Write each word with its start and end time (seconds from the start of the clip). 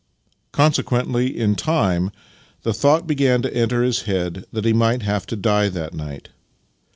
Consequently, 0.51 1.27
in 1.37 1.53
time, 1.53 2.09
the 2.63 2.73
thought 2.73 3.05
began 3.05 3.43
to 3.43 3.55
enter 3.55 3.83
his 3.83 4.01
head 4.09 4.45
that 4.51 4.65
he 4.65 4.73
might 4.73 5.03
have 5.03 5.27
to 5.27 5.35
die 5.35 5.69
that 5.69 5.93
night. 5.93 6.29